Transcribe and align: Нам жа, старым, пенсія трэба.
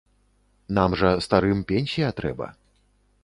Нам 0.77 0.95
жа, 1.01 1.11
старым, 1.27 1.61
пенсія 1.71 2.09
трэба. 2.21 2.47